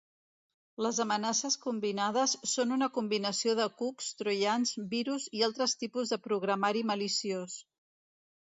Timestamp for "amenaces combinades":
1.03-2.33